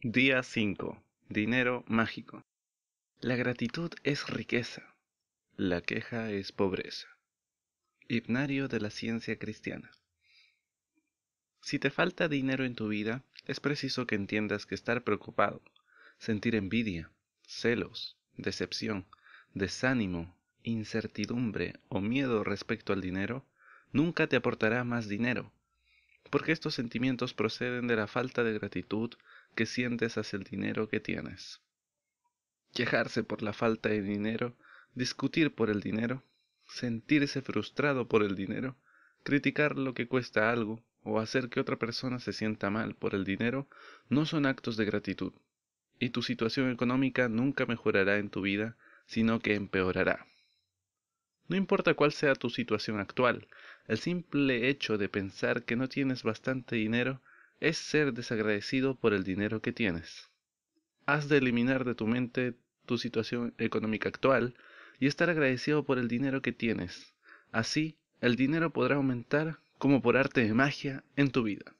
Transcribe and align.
Día 0.00 0.44
5. 0.44 1.02
Dinero 1.28 1.82
mágico. 1.88 2.46
La 3.18 3.34
gratitud 3.34 3.90
es 4.04 4.28
riqueza. 4.28 4.94
La 5.56 5.80
queja 5.80 6.30
es 6.30 6.52
pobreza. 6.52 7.08
Hipnario 8.06 8.68
de 8.68 8.78
la 8.78 8.90
ciencia 8.90 9.40
cristiana. 9.40 9.90
Si 11.60 11.80
te 11.80 11.90
falta 11.90 12.28
dinero 12.28 12.64
en 12.64 12.76
tu 12.76 12.86
vida, 12.86 13.24
es 13.44 13.58
preciso 13.58 14.06
que 14.06 14.14
entiendas 14.14 14.66
que 14.66 14.76
estar 14.76 15.02
preocupado, 15.02 15.62
sentir 16.18 16.54
envidia, 16.54 17.10
celos, 17.44 18.16
decepción, 18.36 19.04
desánimo, 19.52 20.32
incertidumbre 20.62 21.74
o 21.88 22.00
miedo 22.00 22.44
respecto 22.44 22.92
al 22.92 23.00
dinero 23.00 23.44
nunca 23.90 24.28
te 24.28 24.36
aportará 24.36 24.84
más 24.84 25.08
dinero, 25.08 25.52
porque 26.30 26.52
estos 26.52 26.74
sentimientos 26.74 27.34
proceden 27.34 27.88
de 27.88 27.96
la 27.96 28.06
falta 28.06 28.44
de 28.44 28.52
gratitud 28.52 29.16
que 29.58 29.66
sientes 29.66 30.16
hacia 30.16 30.36
el 30.36 30.44
dinero 30.44 30.88
que 30.88 31.00
tienes. 31.00 31.60
Quejarse 32.74 33.24
por 33.24 33.42
la 33.42 33.52
falta 33.52 33.88
de 33.88 34.02
dinero, 34.02 34.56
discutir 34.94 35.52
por 35.52 35.68
el 35.68 35.80
dinero, 35.80 36.22
sentirse 36.64 37.42
frustrado 37.42 38.06
por 38.06 38.22
el 38.22 38.36
dinero, 38.36 38.76
criticar 39.24 39.76
lo 39.76 39.94
que 39.94 40.06
cuesta 40.06 40.52
algo 40.52 40.84
o 41.02 41.18
hacer 41.18 41.48
que 41.48 41.58
otra 41.58 41.76
persona 41.76 42.20
se 42.20 42.32
sienta 42.32 42.70
mal 42.70 42.94
por 42.94 43.16
el 43.16 43.24
dinero 43.24 43.68
no 44.08 44.26
son 44.26 44.46
actos 44.46 44.76
de 44.76 44.84
gratitud, 44.84 45.32
y 45.98 46.10
tu 46.10 46.22
situación 46.22 46.70
económica 46.70 47.28
nunca 47.28 47.66
mejorará 47.66 48.18
en 48.18 48.30
tu 48.30 48.42
vida, 48.42 48.76
sino 49.06 49.40
que 49.40 49.56
empeorará. 49.56 50.28
No 51.48 51.56
importa 51.56 51.94
cuál 51.94 52.12
sea 52.12 52.36
tu 52.36 52.48
situación 52.48 53.00
actual, 53.00 53.48
el 53.88 53.98
simple 53.98 54.68
hecho 54.68 54.98
de 54.98 55.08
pensar 55.08 55.64
que 55.64 55.74
no 55.74 55.88
tienes 55.88 56.22
bastante 56.22 56.76
dinero 56.76 57.20
es 57.60 57.76
ser 57.76 58.12
desagradecido 58.12 58.94
por 58.94 59.12
el 59.14 59.24
dinero 59.24 59.60
que 59.60 59.72
tienes. 59.72 60.30
Has 61.06 61.28
de 61.28 61.38
eliminar 61.38 61.84
de 61.84 61.94
tu 61.94 62.06
mente 62.06 62.54
tu 62.86 62.98
situación 62.98 63.54
económica 63.58 64.08
actual 64.08 64.54
y 65.00 65.06
estar 65.06 65.30
agradecido 65.30 65.84
por 65.84 65.98
el 65.98 66.08
dinero 66.08 66.42
que 66.42 66.52
tienes. 66.52 67.14
Así, 67.52 67.96
el 68.20 68.36
dinero 68.36 68.70
podrá 68.70 68.96
aumentar 68.96 69.58
como 69.78 70.02
por 70.02 70.16
arte 70.16 70.42
de 70.42 70.54
magia 70.54 71.04
en 71.16 71.30
tu 71.30 71.42
vida. 71.42 71.74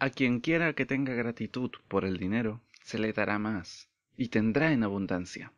A 0.00 0.10
quien 0.10 0.40
quiera 0.40 0.72
que 0.74 0.86
tenga 0.86 1.14
gratitud 1.14 1.70
por 1.88 2.04
el 2.04 2.18
dinero, 2.18 2.60
se 2.82 2.98
le 2.98 3.12
dará 3.12 3.38
más 3.38 3.88
y 4.16 4.28
tendrá 4.28 4.72
en 4.72 4.82
abundancia. 4.82 5.52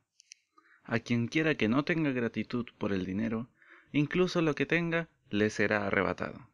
A 0.84 0.98
quien 0.98 1.28
quiera 1.28 1.54
que 1.54 1.68
no 1.68 1.84
tenga 1.84 2.10
gratitud 2.10 2.66
por 2.78 2.92
el 2.92 3.06
dinero, 3.06 3.48
incluso 3.92 4.42
lo 4.42 4.54
que 4.54 4.66
tenga 4.66 5.08
le 5.30 5.50
será 5.50 5.86
arrebatado. 5.86 6.49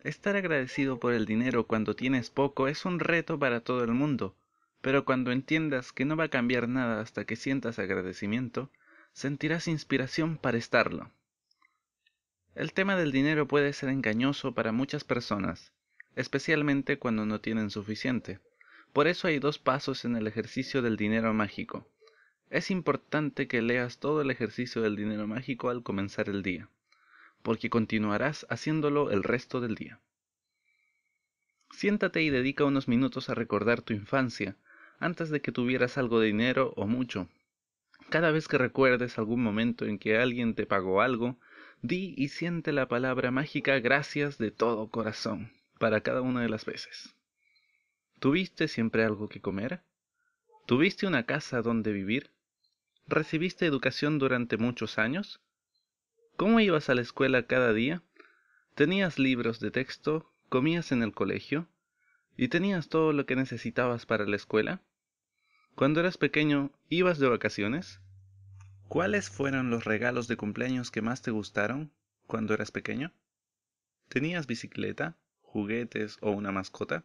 Estar 0.00 0.36
agradecido 0.36 1.00
por 1.00 1.12
el 1.12 1.26
dinero 1.26 1.66
cuando 1.66 1.96
tienes 1.96 2.30
poco 2.30 2.68
es 2.68 2.84
un 2.84 3.00
reto 3.00 3.38
para 3.38 3.60
todo 3.60 3.82
el 3.82 3.92
mundo, 3.92 4.36
pero 4.80 5.04
cuando 5.04 5.32
entiendas 5.32 5.92
que 5.92 6.04
no 6.04 6.16
va 6.16 6.24
a 6.24 6.28
cambiar 6.28 6.68
nada 6.68 7.00
hasta 7.00 7.24
que 7.24 7.34
sientas 7.34 7.78
agradecimiento, 7.78 8.70
sentirás 9.12 9.66
inspiración 9.66 10.36
para 10.36 10.58
estarlo. 10.58 11.10
El 12.54 12.72
tema 12.72 12.96
del 12.96 13.12
dinero 13.12 13.48
puede 13.48 13.72
ser 13.72 13.88
engañoso 13.88 14.52
para 14.52 14.72
muchas 14.72 15.04
personas, 15.04 15.72
especialmente 16.14 16.98
cuando 16.98 17.26
no 17.26 17.40
tienen 17.40 17.70
suficiente. 17.70 18.38
Por 18.92 19.08
eso 19.08 19.28
hay 19.28 19.38
dos 19.38 19.58
pasos 19.58 20.04
en 20.04 20.16
el 20.16 20.26
ejercicio 20.26 20.82
del 20.82 20.96
dinero 20.96 21.34
mágico. 21.34 21.86
Es 22.48 22.70
importante 22.70 23.48
que 23.48 23.60
leas 23.60 23.98
todo 23.98 24.22
el 24.22 24.30
ejercicio 24.30 24.82
del 24.82 24.96
dinero 24.96 25.26
mágico 25.26 25.68
al 25.68 25.82
comenzar 25.82 26.28
el 26.28 26.42
día, 26.42 26.68
porque 27.46 27.70
continuarás 27.70 28.44
haciéndolo 28.50 29.12
el 29.12 29.22
resto 29.22 29.60
del 29.60 29.76
día. 29.76 30.00
Siéntate 31.70 32.20
y 32.20 32.28
dedica 32.28 32.64
unos 32.64 32.88
minutos 32.88 33.30
a 33.30 33.36
recordar 33.36 33.82
tu 33.82 33.92
infancia, 33.92 34.56
antes 34.98 35.30
de 35.30 35.40
que 35.40 35.52
tuvieras 35.52 35.96
algo 35.96 36.18
de 36.18 36.26
dinero 36.26 36.72
o 36.74 36.88
mucho. 36.88 37.28
Cada 38.10 38.32
vez 38.32 38.48
que 38.48 38.58
recuerdes 38.58 39.16
algún 39.16 39.44
momento 39.44 39.84
en 39.84 40.00
que 40.00 40.18
alguien 40.18 40.56
te 40.56 40.66
pagó 40.66 41.02
algo, 41.02 41.38
di 41.82 42.14
y 42.16 42.30
siente 42.30 42.72
la 42.72 42.88
palabra 42.88 43.30
mágica 43.30 43.78
gracias 43.78 44.38
de 44.38 44.50
todo 44.50 44.90
corazón 44.90 45.52
para 45.78 46.00
cada 46.00 46.22
una 46.22 46.42
de 46.42 46.48
las 46.48 46.64
veces. 46.64 47.14
¿Tuviste 48.18 48.66
siempre 48.66 49.04
algo 49.04 49.28
que 49.28 49.40
comer? 49.40 49.82
¿Tuviste 50.66 51.06
una 51.06 51.26
casa 51.26 51.62
donde 51.62 51.92
vivir? 51.92 52.32
¿Recibiste 53.06 53.66
educación 53.66 54.18
durante 54.18 54.56
muchos 54.56 54.98
años? 54.98 55.40
¿Cómo 56.36 56.60
ibas 56.60 56.90
a 56.90 56.94
la 56.94 57.00
escuela 57.00 57.46
cada 57.46 57.72
día? 57.72 58.02
¿Tenías 58.74 59.18
libros 59.18 59.58
de 59.58 59.70
texto? 59.70 60.30
¿Comías 60.50 60.92
en 60.92 61.02
el 61.02 61.14
colegio? 61.14 61.66
¿Y 62.36 62.48
tenías 62.48 62.90
todo 62.90 63.14
lo 63.14 63.24
que 63.24 63.36
necesitabas 63.36 64.04
para 64.04 64.26
la 64.26 64.36
escuela? 64.36 64.82
Cuando 65.76 66.00
eras 66.00 66.18
pequeño, 66.18 66.72
¿ibas 66.90 67.18
de 67.18 67.28
vacaciones? 67.28 68.00
¿Cuáles 68.86 69.30
fueron 69.30 69.70
los 69.70 69.84
regalos 69.86 70.28
de 70.28 70.36
cumpleaños 70.36 70.90
que 70.90 71.00
más 71.00 71.22
te 71.22 71.30
gustaron 71.30 71.90
cuando 72.26 72.52
eras 72.52 72.70
pequeño? 72.70 73.14
¿Tenías 74.10 74.46
bicicleta, 74.46 75.16
juguetes 75.40 76.18
o 76.20 76.32
una 76.32 76.52
mascota? 76.52 77.02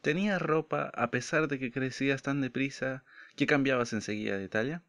¿Tenías 0.00 0.42
ropa 0.42 0.90
a 0.92 1.12
pesar 1.12 1.46
de 1.46 1.60
que 1.60 1.70
crecías 1.70 2.22
tan 2.22 2.40
deprisa 2.40 3.04
que 3.36 3.46
cambiabas 3.46 3.92
enseguida 3.92 4.38
de 4.38 4.48
talla? 4.48 4.82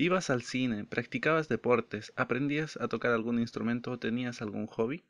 ¿Ibas 0.00 0.30
al 0.30 0.40
cine, 0.40 0.86
practicabas 0.86 1.50
deportes, 1.50 2.14
aprendías 2.16 2.78
a 2.78 2.88
tocar 2.88 3.12
algún 3.12 3.38
instrumento 3.38 3.90
o 3.90 3.98
tenías 3.98 4.40
algún 4.40 4.66
hobby? 4.66 5.04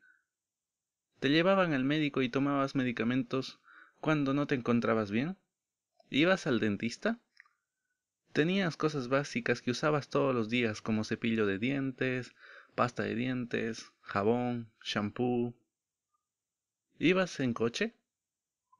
¿Te 1.21 1.29
llevaban 1.29 1.71
al 1.71 1.85
médico 1.85 2.21
y 2.21 2.27
tomabas 2.27 2.75
medicamentos 2.75 3.61
cuando 4.01 4.33
no 4.33 4.47
te 4.47 4.55
encontrabas 4.55 5.09
bien? 5.09 5.37
¿Ibas 6.09 6.45
al 6.45 6.59
dentista? 6.59 7.21
¿Tenías 8.33 8.75
cosas 8.75 9.07
básicas 9.07 9.61
que 9.61 9.71
usabas 9.71 10.09
todos 10.09 10.35
los 10.35 10.49
días 10.49 10.81
como 10.81 11.05
cepillo 11.05 11.45
de 11.45 11.57
dientes, 11.57 12.35
pasta 12.75 13.03
de 13.03 13.15
dientes, 13.15 13.93
jabón, 14.01 14.73
shampoo? 14.83 15.53
¿Ibas 16.99 17.39
en 17.39 17.53
coche? 17.53 17.93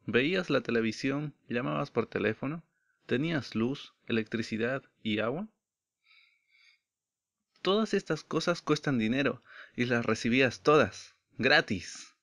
¿Veías 0.06 0.50
la 0.50 0.60
televisión? 0.60 1.36
¿Llamabas 1.48 1.90
por 1.90 2.06
teléfono? 2.06 2.66
¿Tenías 3.06 3.56
luz, 3.56 3.94
electricidad 4.08 4.84
y 5.04 5.20
agua? 5.20 5.48
Todas 7.62 7.94
estas 7.94 8.24
cosas 8.24 8.64
cuestan 8.64 8.98
dinero 8.98 9.44
y 9.76 9.86
las 9.86 10.04
recibías 10.04 10.62
todas, 10.62 11.14
gratis. 11.38 12.16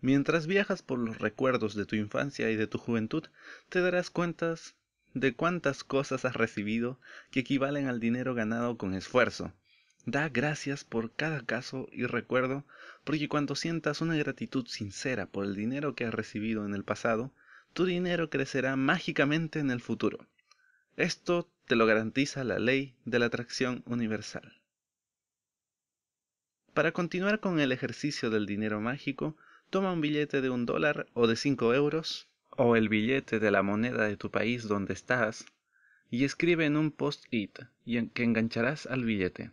Mientras 0.00 0.46
viajas 0.46 0.82
por 0.82 1.00
los 1.00 1.18
recuerdos 1.18 1.74
de 1.74 1.84
tu 1.84 1.96
infancia 1.96 2.48
y 2.50 2.56
de 2.56 2.68
tu 2.68 2.78
juventud, 2.78 3.24
te 3.70 3.80
darás 3.80 4.10
cuenta 4.10 4.54
de 5.12 5.34
cuántas 5.34 5.82
cosas 5.82 6.24
has 6.24 6.36
recibido 6.36 7.00
que 7.32 7.40
equivalen 7.40 7.88
al 7.88 7.98
dinero 7.98 8.34
ganado 8.34 8.76
con 8.76 8.94
esfuerzo. 8.94 9.52
Da 10.06 10.28
gracias 10.28 10.84
por 10.84 11.12
cada 11.12 11.44
caso 11.44 11.88
y 11.90 12.04
recuerdo, 12.04 12.64
porque 13.02 13.28
cuando 13.28 13.56
sientas 13.56 14.00
una 14.00 14.16
gratitud 14.16 14.66
sincera 14.68 15.26
por 15.26 15.44
el 15.44 15.56
dinero 15.56 15.96
que 15.96 16.04
has 16.04 16.14
recibido 16.14 16.66
en 16.66 16.74
el 16.74 16.84
pasado, 16.84 17.32
tu 17.72 17.84
dinero 17.84 18.30
crecerá 18.30 18.76
mágicamente 18.76 19.58
en 19.58 19.72
el 19.72 19.80
futuro. 19.80 20.28
Esto 20.96 21.50
te 21.66 21.74
lo 21.74 21.86
garantiza 21.86 22.44
la 22.44 22.60
ley 22.60 22.94
de 23.04 23.18
la 23.18 23.26
atracción 23.26 23.82
universal. 23.86 24.60
Para 26.74 26.90
continuar 26.90 27.38
con 27.38 27.60
el 27.60 27.70
ejercicio 27.70 28.30
del 28.30 28.46
dinero 28.46 28.80
mágico, 28.80 29.36
toma 29.70 29.92
un 29.92 30.00
billete 30.00 30.40
de 30.40 30.50
un 30.50 30.66
dólar 30.66 31.06
o 31.14 31.28
de 31.28 31.36
cinco 31.36 31.72
euros, 31.72 32.26
o 32.50 32.74
el 32.74 32.88
billete 32.88 33.38
de 33.38 33.52
la 33.52 33.62
moneda 33.62 34.08
de 34.08 34.16
tu 34.16 34.32
país 34.32 34.66
donde 34.66 34.92
estás, 34.92 35.46
y 36.10 36.24
escribe 36.24 36.66
en 36.66 36.76
un 36.76 36.90
post-it 36.90 37.60
que 38.12 38.24
engancharás 38.24 38.86
al 38.86 39.04
billete. 39.04 39.52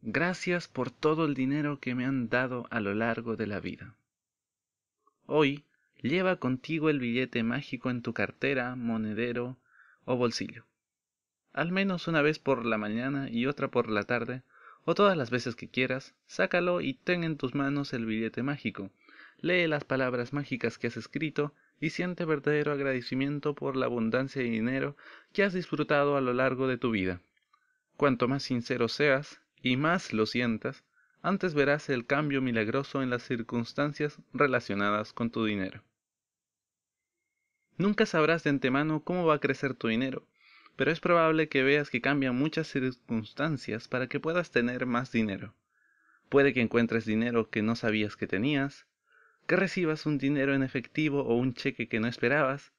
Gracias 0.00 0.68
por 0.68 0.90
todo 0.90 1.26
el 1.26 1.34
dinero 1.34 1.80
que 1.80 1.94
me 1.94 2.06
han 2.06 2.30
dado 2.30 2.66
a 2.70 2.80
lo 2.80 2.94
largo 2.94 3.36
de 3.36 3.46
la 3.46 3.60
vida. 3.60 3.94
Hoy 5.26 5.66
lleva 6.00 6.36
contigo 6.36 6.88
el 6.88 6.98
billete 6.98 7.42
mágico 7.42 7.90
en 7.90 8.00
tu 8.00 8.14
cartera, 8.14 8.74
monedero 8.74 9.58
o 10.06 10.16
bolsillo. 10.16 10.64
Al 11.52 11.72
menos 11.72 12.08
una 12.08 12.22
vez 12.22 12.38
por 12.38 12.64
la 12.64 12.78
mañana 12.78 13.28
y 13.28 13.44
otra 13.44 13.68
por 13.68 13.90
la 13.90 14.04
tarde, 14.04 14.42
o 14.90 14.94
todas 14.96 15.16
las 15.16 15.30
veces 15.30 15.54
que 15.54 15.68
quieras, 15.68 16.16
sácalo 16.26 16.80
y 16.80 16.94
ten 16.94 17.22
en 17.22 17.36
tus 17.36 17.54
manos 17.54 17.92
el 17.92 18.06
billete 18.06 18.42
mágico. 18.42 18.90
Lee 19.38 19.68
las 19.68 19.84
palabras 19.84 20.32
mágicas 20.32 20.78
que 20.78 20.88
has 20.88 20.96
escrito 20.96 21.54
y 21.80 21.90
siente 21.90 22.24
verdadero 22.24 22.72
agradecimiento 22.72 23.54
por 23.54 23.76
la 23.76 23.86
abundancia 23.86 24.42
de 24.42 24.50
dinero 24.50 24.96
que 25.32 25.44
has 25.44 25.52
disfrutado 25.52 26.16
a 26.16 26.20
lo 26.20 26.32
largo 26.34 26.66
de 26.66 26.76
tu 26.76 26.90
vida. 26.90 27.20
Cuanto 27.96 28.26
más 28.26 28.42
sincero 28.42 28.88
seas, 28.88 29.40
y 29.62 29.76
más 29.76 30.12
lo 30.12 30.26
sientas, 30.26 30.82
antes 31.22 31.54
verás 31.54 31.88
el 31.88 32.04
cambio 32.04 32.42
milagroso 32.42 33.00
en 33.00 33.10
las 33.10 33.22
circunstancias 33.22 34.18
relacionadas 34.32 35.12
con 35.12 35.30
tu 35.30 35.44
dinero. 35.44 35.84
Nunca 37.78 38.06
sabrás 38.06 38.42
de 38.42 38.50
antemano 38.50 39.04
cómo 39.04 39.24
va 39.24 39.34
a 39.36 39.40
crecer 39.40 39.74
tu 39.74 39.86
dinero, 39.86 40.26
pero 40.80 40.92
es 40.92 41.00
probable 41.00 41.50
que 41.50 41.62
veas 41.62 41.90
que 41.90 42.00
cambian 42.00 42.34
muchas 42.34 42.66
circunstancias 42.66 43.86
para 43.86 44.06
que 44.06 44.18
puedas 44.18 44.50
tener 44.50 44.86
más 44.86 45.12
dinero. 45.12 45.52
Puede 46.30 46.54
que 46.54 46.62
encuentres 46.62 47.04
dinero 47.04 47.50
que 47.50 47.60
no 47.60 47.76
sabías 47.76 48.16
que 48.16 48.26
tenías, 48.26 48.86
que 49.46 49.56
recibas 49.56 50.06
un 50.06 50.16
dinero 50.16 50.54
en 50.54 50.62
efectivo 50.62 51.20
o 51.20 51.34
un 51.34 51.52
cheque 51.52 51.86
que 51.86 52.00
no 52.00 52.08
esperabas, 52.08 52.72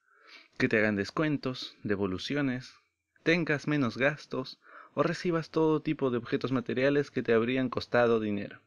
que 0.57 0.67
te 0.67 0.79
hagan 0.79 0.95
descuentos, 0.95 1.77
devoluciones, 1.83 2.73
tengas 3.21 3.67
menos 3.67 3.99
gastos 3.99 4.59
o 4.95 5.03
recibas 5.03 5.51
todo 5.51 5.83
tipo 5.83 6.09
de 6.09 6.17
objetos 6.17 6.51
materiales 6.51 7.11
que 7.11 7.21
te 7.21 7.33
habrían 7.33 7.69
costado 7.69 8.19
dinero. 8.19 8.61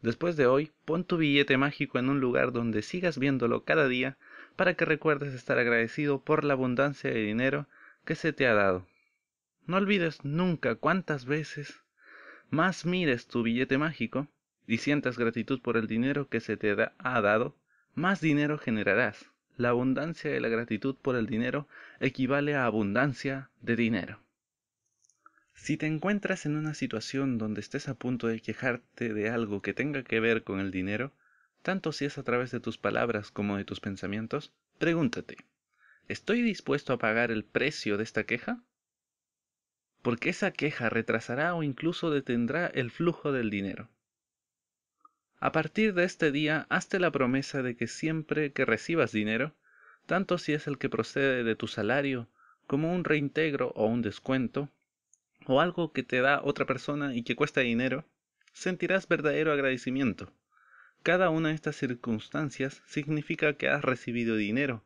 Después 0.00 0.38
de 0.38 0.46
hoy, 0.46 0.72
pon 0.86 1.04
tu 1.04 1.18
billete 1.18 1.58
mágico 1.58 1.98
en 1.98 2.08
un 2.08 2.18
lugar 2.18 2.52
donde 2.52 2.80
sigas 2.80 3.18
viéndolo 3.18 3.64
cada 3.64 3.88
día 3.88 4.16
para 4.56 4.72
que 4.72 4.86
recuerdes 4.86 5.34
estar 5.34 5.58
agradecido 5.58 6.22
por 6.22 6.44
la 6.44 6.54
abundancia 6.54 7.10
de 7.10 7.20
dinero 7.20 7.66
que 8.08 8.14
se 8.14 8.32
te 8.32 8.46
ha 8.46 8.54
dado. 8.54 8.86
No 9.66 9.76
olvides 9.76 10.24
nunca 10.24 10.76
cuántas 10.76 11.26
veces 11.26 11.82
más 12.48 12.86
mires 12.86 13.26
tu 13.26 13.42
billete 13.42 13.76
mágico 13.76 14.28
y 14.66 14.78
sientas 14.78 15.18
gratitud 15.18 15.60
por 15.60 15.76
el 15.76 15.86
dinero 15.86 16.26
que 16.26 16.40
se 16.40 16.56
te 16.56 16.74
ha 16.96 17.20
dado, 17.20 17.54
más 17.94 18.22
dinero 18.22 18.56
generarás. 18.56 19.26
La 19.58 19.68
abundancia 19.68 20.30
de 20.30 20.40
la 20.40 20.48
gratitud 20.48 20.96
por 20.96 21.16
el 21.16 21.26
dinero 21.26 21.68
equivale 22.00 22.54
a 22.54 22.64
abundancia 22.64 23.50
de 23.60 23.76
dinero. 23.76 24.18
Si 25.54 25.76
te 25.76 25.84
encuentras 25.84 26.46
en 26.46 26.56
una 26.56 26.72
situación 26.72 27.36
donde 27.36 27.60
estés 27.60 27.90
a 27.90 27.94
punto 27.94 28.26
de 28.28 28.40
quejarte 28.40 29.12
de 29.12 29.28
algo 29.28 29.60
que 29.60 29.74
tenga 29.74 30.02
que 30.02 30.18
ver 30.18 30.44
con 30.44 30.60
el 30.60 30.70
dinero, 30.70 31.12
tanto 31.60 31.92
si 31.92 32.06
es 32.06 32.16
a 32.16 32.22
través 32.22 32.52
de 32.52 32.60
tus 32.60 32.78
palabras 32.78 33.30
como 33.30 33.58
de 33.58 33.66
tus 33.66 33.80
pensamientos, 33.80 34.54
pregúntate, 34.78 35.36
¿estoy 36.08 36.42
dispuesto 36.42 36.92
a 36.92 36.98
pagar 36.98 37.30
el 37.30 37.44
precio 37.44 37.96
de 37.96 38.04
esta 38.04 38.24
queja? 38.24 38.62
Porque 40.02 40.30
esa 40.30 40.50
queja 40.50 40.88
retrasará 40.88 41.54
o 41.54 41.62
incluso 41.62 42.10
detendrá 42.10 42.66
el 42.66 42.90
flujo 42.90 43.32
del 43.32 43.50
dinero. 43.50 43.90
A 45.40 45.52
partir 45.52 45.94
de 45.94 46.04
este 46.04 46.32
día, 46.32 46.66
hazte 46.68 46.98
la 46.98 47.12
promesa 47.12 47.62
de 47.62 47.76
que 47.76 47.86
siempre 47.86 48.52
que 48.52 48.64
recibas 48.64 49.12
dinero, 49.12 49.54
tanto 50.06 50.38
si 50.38 50.52
es 50.52 50.66
el 50.66 50.78
que 50.78 50.88
procede 50.88 51.44
de 51.44 51.54
tu 51.54 51.68
salario 51.68 52.28
como 52.66 52.92
un 52.92 53.04
reintegro 53.04 53.68
o 53.76 53.86
un 53.86 54.02
descuento, 54.02 54.70
o 55.46 55.60
algo 55.60 55.92
que 55.92 56.02
te 56.02 56.20
da 56.20 56.42
otra 56.42 56.66
persona 56.66 57.14
y 57.14 57.22
que 57.22 57.36
cuesta 57.36 57.60
dinero, 57.60 58.04
sentirás 58.52 59.06
verdadero 59.06 59.52
agradecimiento. 59.52 60.32
Cada 61.02 61.30
una 61.30 61.50
de 61.50 61.54
estas 61.54 61.76
circunstancias 61.76 62.82
significa 62.86 63.54
que 63.54 63.68
has 63.68 63.84
recibido 63.84 64.34
dinero, 64.34 64.84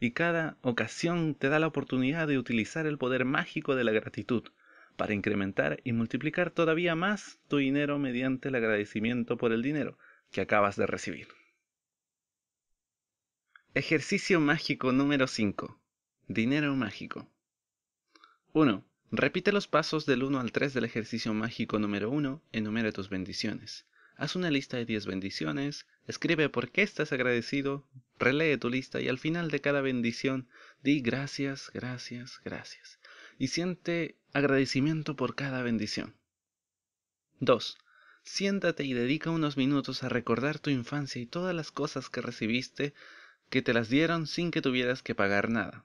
y 0.00 0.12
cada 0.12 0.56
ocasión 0.62 1.34
te 1.34 1.50
da 1.50 1.58
la 1.58 1.66
oportunidad 1.66 2.26
de 2.26 2.38
utilizar 2.38 2.86
el 2.86 2.96
poder 2.96 3.26
mágico 3.26 3.76
de 3.76 3.84
la 3.84 3.92
gratitud 3.92 4.44
para 4.96 5.14
incrementar 5.14 5.80
y 5.84 5.92
multiplicar 5.92 6.50
todavía 6.50 6.94
más 6.94 7.38
tu 7.48 7.58
dinero 7.58 7.98
mediante 7.98 8.48
el 8.48 8.54
agradecimiento 8.54 9.36
por 9.36 9.52
el 9.52 9.62
dinero 9.62 9.98
que 10.30 10.40
acabas 10.40 10.76
de 10.76 10.86
recibir. 10.86 11.28
Ejercicio 13.74 14.40
mágico 14.40 14.90
número 14.90 15.26
5. 15.26 15.78
Dinero 16.28 16.74
mágico. 16.74 17.28
1. 18.52 18.84
Repite 19.12 19.52
los 19.52 19.68
pasos 19.68 20.06
del 20.06 20.22
1 20.22 20.40
al 20.40 20.50
3 20.50 20.72
del 20.72 20.84
ejercicio 20.84 21.34
mágico 21.34 21.78
número 21.78 22.10
1, 22.10 22.42
enumera 22.52 22.90
tus 22.90 23.10
bendiciones. 23.10 23.86
Haz 24.16 24.34
una 24.34 24.50
lista 24.50 24.76
de 24.76 24.86
10 24.86 25.06
bendiciones, 25.06 25.86
escribe 26.06 26.48
por 26.48 26.70
qué 26.70 26.82
estás 26.82 27.12
agradecido, 27.12 27.86
relee 28.20 28.58
tu 28.58 28.70
lista 28.70 29.00
y 29.00 29.08
al 29.08 29.18
final 29.18 29.50
de 29.50 29.60
cada 29.60 29.80
bendición 29.80 30.48
di 30.82 31.00
gracias, 31.00 31.70
gracias, 31.74 32.40
gracias. 32.44 33.00
Y 33.38 33.48
siente 33.48 34.16
agradecimiento 34.32 35.16
por 35.16 35.34
cada 35.34 35.62
bendición. 35.62 36.14
2. 37.40 37.78
Siéntate 38.22 38.84
y 38.84 38.92
dedica 38.92 39.30
unos 39.30 39.56
minutos 39.56 40.02
a 40.02 40.08
recordar 40.08 40.58
tu 40.58 40.70
infancia 40.70 41.20
y 41.20 41.26
todas 41.26 41.54
las 41.54 41.72
cosas 41.72 42.10
que 42.10 42.20
recibiste 42.20 42.94
que 43.48 43.62
te 43.62 43.72
las 43.72 43.88
dieron 43.88 44.26
sin 44.26 44.50
que 44.50 44.62
tuvieras 44.62 45.02
que 45.02 45.14
pagar 45.14 45.48
nada. 45.48 45.84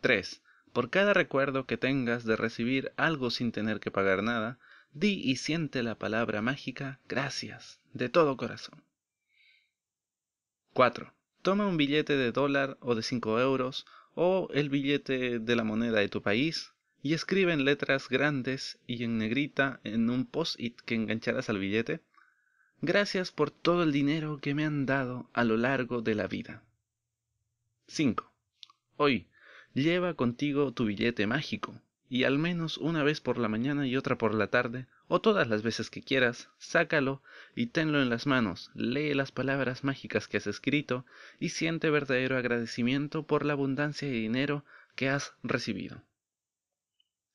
3. 0.00 0.42
Por 0.72 0.90
cada 0.90 1.14
recuerdo 1.14 1.66
que 1.66 1.78
tengas 1.78 2.24
de 2.24 2.36
recibir 2.36 2.92
algo 2.96 3.30
sin 3.30 3.52
tener 3.52 3.78
que 3.78 3.92
pagar 3.92 4.22
nada, 4.22 4.58
di 4.92 5.22
y 5.22 5.36
siente 5.36 5.82
la 5.82 5.94
palabra 5.94 6.42
mágica 6.42 7.00
gracias 7.06 7.80
de 7.92 8.08
todo 8.08 8.36
corazón. 8.36 8.84
4. 10.74 11.14
Toma 11.42 11.66
un 11.66 11.76
billete 11.76 12.16
de 12.16 12.30
dólar 12.30 12.76
o 12.80 12.94
de 12.94 13.02
5 13.02 13.40
euros 13.40 13.86
o 14.14 14.48
el 14.52 14.68
billete 14.68 15.38
de 15.38 15.56
la 15.56 15.64
moneda 15.64 16.00
de 16.00 16.08
tu 16.08 16.20
país 16.20 16.72
y 17.02 17.14
escribe 17.14 17.52
en 17.52 17.64
letras 17.64 18.08
grandes 18.08 18.78
y 18.86 19.04
en 19.04 19.16
negrita 19.16 19.80
en 19.84 20.10
un 20.10 20.26
post-it 20.26 20.78
que 20.82 20.94
engancharás 20.94 21.48
al 21.48 21.58
billete. 21.58 22.00
Gracias 22.82 23.32
por 23.32 23.50
todo 23.50 23.82
el 23.82 23.92
dinero 23.92 24.38
que 24.38 24.54
me 24.54 24.66
han 24.66 24.84
dado 24.84 25.30
a 25.32 25.44
lo 25.44 25.56
largo 25.56 26.02
de 26.02 26.14
la 26.14 26.26
vida. 26.26 26.62
5. 27.86 28.30
Hoy, 28.96 29.28
Lleva 29.74 30.14
contigo 30.14 30.72
tu 30.72 30.84
billete 30.84 31.26
mágico, 31.26 31.74
y 32.08 32.22
al 32.22 32.38
menos 32.38 32.78
una 32.78 33.02
vez 33.02 33.20
por 33.20 33.38
la 33.38 33.48
mañana 33.48 33.88
y 33.88 33.96
otra 33.96 34.16
por 34.16 34.32
la 34.32 34.46
tarde, 34.46 34.86
o 35.08 35.20
todas 35.20 35.48
las 35.48 35.62
veces 35.62 35.90
que 35.90 36.02
quieras, 36.02 36.48
sácalo 36.58 37.22
y 37.54 37.66
tenlo 37.66 38.00
en 38.00 38.08
las 38.08 38.26
manos, 38.26 38.70
lee 38.74 39.14
las 39.14 39.32
palabras 39.32 39.84
mágicas 39.84 40.28
que 40.28 40.38
has 40.38 40.46
escrito 40.46 41.04
y 41.38 41.50
siente 41.50 41.90
verdadero 41.90 42.36
agradecimiento 42.36 43.24
por 43.24 43.44
la 43.44 43.52
abundancia 43.52 44.08
de 44.08 44.14
dinero 44.14 44.64
que 44.96 45.08
has 45.08 45.34
recibido. 45.42 46.02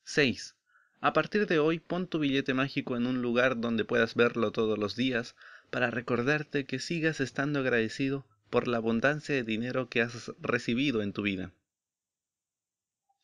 6. 0.04 0.56
A 1.02 1.14
partir 1.14 1.48
de 1.48 1.60
hoy 1.60 1.80
pon 1.80 2.08
tu 2.08 2.20
billete 2.20 2.54
mágico 2.54 2.98
en 2.98 3.06
un 3.06 3.22
lugar 3.22 3.62
donde 3.62 3.86
puedas 3.86 4.16
verlo 4.16 4.52
todos 4.52 4.78
los 4.78 4.96
días 4.96 5.36
para 5.70 5.92
recordarte 5.92 6.66
que 6.66 6.80
sigas 6.80 7.22
estando 7.22 7.60
agradecido 7.60 8.26
por 8.50 8.68
la 8.68 8.78
abundancia 8.78 9.36
de 9.36 9.44
dinero 9.44 9.88
que 9.90 10.02
has 10.02 10.34
recibido 10.42 11.02
en 11.02 11.14
tu 11.14 11.22
vida. 11.22 11.52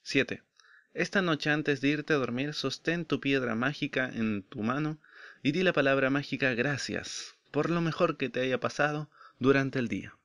7. 0.03 0.43
Esta 0.95 1.21
noche 1.21 1.49
antes 1.49 1.81
de 1.81 1.89
irte 1.89 2.13
a 2.13 2.15
dormir, 2.15 2.53
sostén 2.53 3.03
tu 3.03 3.19
piedra 3.19 3.53
mágica 3.53 4.09
en 4.13 4.43
tu 4.43 4.63
mano 4.63 4.97
y 5.43 5.51
di 5.51 5.61
la 5.61 5.73
palabra 5.73 6.09
mágica 6.09 6.53
gracias 6.53 7.35
por 7.51 7.69
lo 7.69 7.81
mejor 7.81 8.15
que 8.15 8.29
te 8.29 8.39
haya 8.39 8.61
pasado 8.61 9.09
durante 9.37 9.77
el 9.77 9.89
día. 9.89 10.15